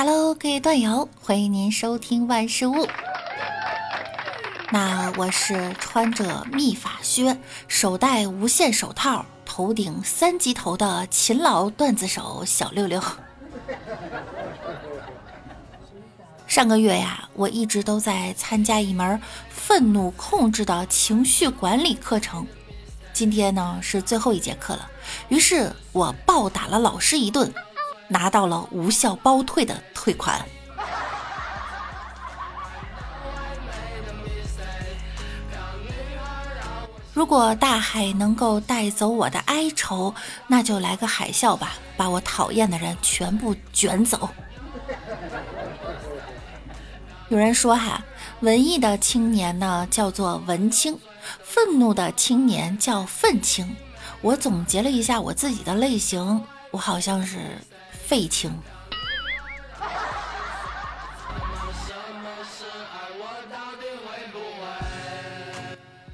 [0.00, 2.86] Hello，各位段友，欢迎您收听万事屋。
[4.70, 7.36] 那我是穿着秘法靴，
[7.66, 13.02] 手戴无线手套，头顶三级头的勤劳段子手小六六。
[16.46, 22.46] 上个月呀，我一直都在参加一门愤怒控制的情绪管理课程。
[23.12, 24.88] 今天呢是最后一节课了，
[25.28, 27.52] 于是我暴打了老师一顿，
[28.08, 30.44] 拿到了无效包退的退款。
[37.14, 40.14] 如果大海能够带走我的哀愁，
[40.46, 44.28] 那就来个海啸吧，把我讨厌的人全部卷走。
[47.28, 48.00] 有人说哈，
[48.40, 50.96] 文艺的青年呢叫做文青，
[51.42, 53.76] 愤怒的青年叫愤青。
[54.20, 57.38] 我总结了一下我自己的类型，我好像是
[58.08, 58.50] 废青。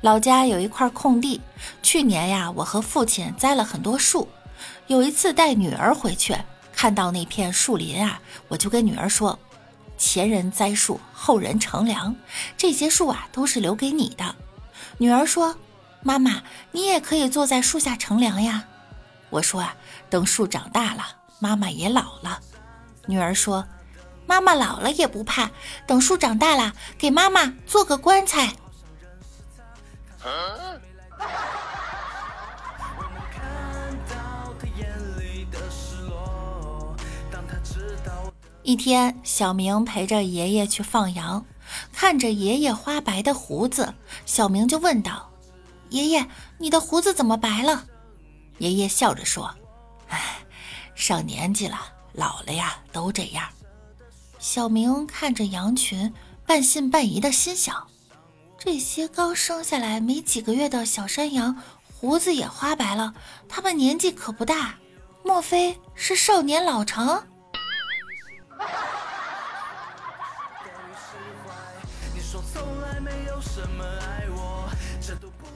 [0.00, 1.40] 老家有一块空地，
[1.84, 4.28] 去年呀，我和父亲栽了很多树。
[4.88, 6.36] 有一次带女儿回去，
[6.72, 9.38] 看到那片树林啊，我就跟女儿说。
[9.96, 12.16] 前人栽树，后人乘凉，
[12.56, 14.34] 这些树啊都是留给你的。
[14.98, 15.56] 女儿说
[16.02, 18.64] ：“妈妈，你也可以坐在树下乘凉呀。”
[19.30, 19.76] 我说：“啊，
[20.10, 21.06] 等树长大了，
[21.44, 22.40] 妈妈也老了。”
[23.06, 23.66] 女儿说
[24.26, 25.50] ：“妈妈老了也不怕，
[25.86, 28.50] 等树长大了，给妈妈做个棺材。”
[38.62, 41.44] 一天，小明陪着爷爷去放羊，
[41.92, 43.92] 看着爷爷花白的胡子，
[44.24, 45.30] 小明就问道
[45.92, 47.84] ：“爷爷，你的胡子怎么白了？”
[48.56, 49.54] 爷爷笑着说
[50.08, 50.38] ：“哎，
[50.94, 51.78] 上年纪了，
[52.12, 53.48] 老了呀，都这样。”
[54.38, 56.12] 小明看着羊群，
[56.46, 57.86] 半信半疑的心想
[58.58, 61.56] ：“这些刚生下来没几个月的小山羊，
[61.98, 63.14] 胡子也花白了，
[63.48, 64.74] 他们年纪可不大，
[65.22, 67.22] 莫非是少年老成？”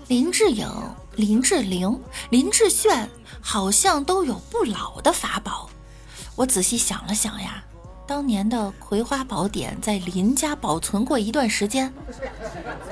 [0.08, 0.66] 林志颖、
[1.16, 3.06] 林志玲、林志炫
[3.50, 5.70] 好像都有不老的法宝。
[6.36, 7.64] 我仔细想了想呀，
[8.06, 11.90] 当年的《葵花宝典》在林家保存过一段时间，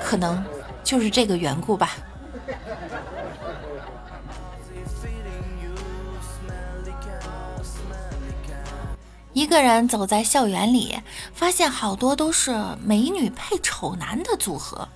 [0.02, 0.42] 可能
[0.82, 1.90] 就是这个缘故吧。
[9.34, 10.98] 一个人走在校园里，
[11.34, 14.88] 发现好多都是美女配丑男的组合，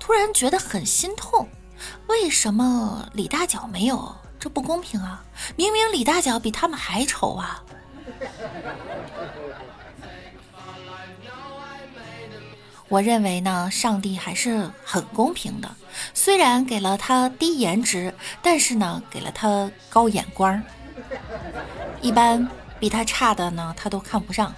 [0.00, 1.46] 突然觉得很心痛。
[2.06, 4.14] 为什么李大脚没有？
[4.42, 5.22] 这不公平啊！
[5.54, 7.62] 明明李大脚比他们还丑啊！
[12.88, 15.70] 我认为呢，上帝还是很公平的，
[16.12, 20.60] 虽然给了他低颜值，但是呢，给了他高眼光。
[22.00, 22.48] 一般
[22.80, 24.52] 比他差的呢，他都看不上；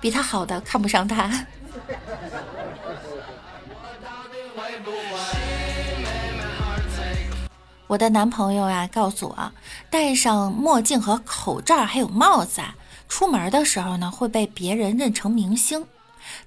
[0.00, 1.44] 比他好的看不上他。
[7.92, 9.52] 我的男朋友呀，告诉我，
[9.90, 12.74] 戴上墨镜和口罩还有帽子啊，
[13.06, 15.84] 出门的时候呢，会被别人认成明星。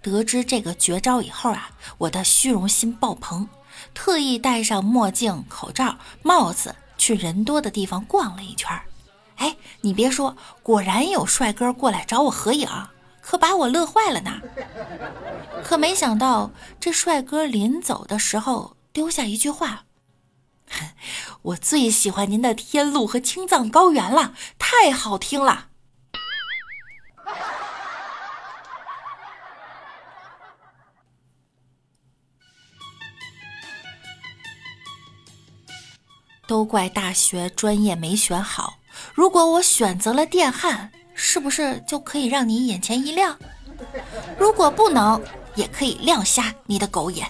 [0.02, 1.70] 得知这个绝招以后啊，
[2.00, 3.48] 我的虚荣心爆棚，
[3.94, 8.82] 特意戴上墨镜、口罩、帽子去人多的地方逛了一圈。
[9.36, 12.68] 哎，你别说，果然有帅哥过来找我合影，
[13.22, 14.42] 可把我乐坏了呢。
[15.64, 19.84] 可没想到，这帅哥临走的时候丢下一句话。
[21.42, 25.68] 我最喜欢您的《天路》和《青藏高原》了，太好听了。
[36.48, 38.78] 都怪大学专业没选好，
[39.16, 43.36] 如果我选择了电焊，是不是就可以让你眼前一亮？
[44.38, 45.20] 如果不能，
[45.56, 47.28] 也可以亮瞎你的狗眼。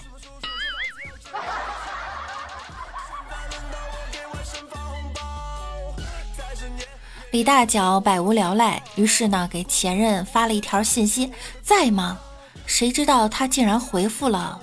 [7.36, 11.30] 李大脚百无聊赖，于是呢给前任发了一条信息
[11.62, 12.18] ：“在吗？”
[12.64, 14.58] 谁知道他竟然回复了：“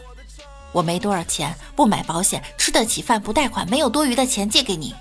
[0.74, 4.96] 我没多少钱，不买保险，吃得起饭不贷款，没有多余的钱借给你。”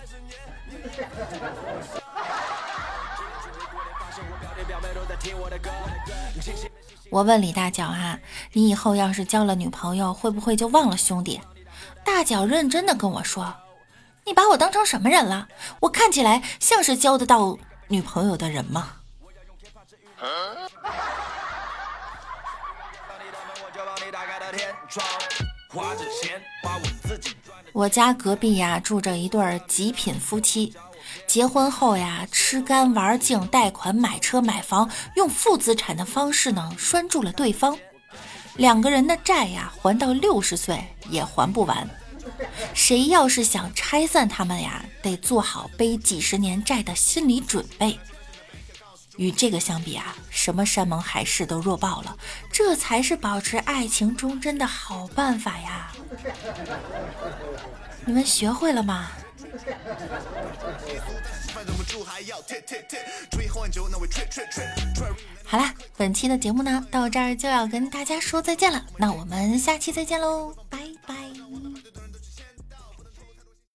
[7.08, 8.18] 我问李大脚哈
[8.52, 11.40] ：“你以后要是交了女朋友，会不会就忘了兄弟？”
[12.04, 13.50] 大脚认真的跟我说。
[14.24, 15.48] 你把我当成什么人了？
[15.80, 17.58] 我看起来像是交得到
[17.88, 18.92] 女朋友的人吗？
[27.72, 30.74] 我家隔壁呀住着一对极品夫妻，
[31.26, 37.76] 结婚后呀吃干玩净，贷款买车买房，用负资产的方式呢拴住了对方，
[38.56, 41.88] 两个人的债呀还到六十岁也还不完。
[42.74, 47.98] 谁要是想拆散他们呀，得做好背几十年债的心理准备。
[49.16, 52.16] 与这个相比啊，什么山盟海誓都弱爆了，
[52.50, 55.92] 这才是保持爱情忠贞的好办法呀！
[58.06, 59.10] 你们学会了吗？
[65.44, 70.91] 好啦，本期的节目呢，到这儿就要跟大家说再见了，那我们下期再见喽，拜。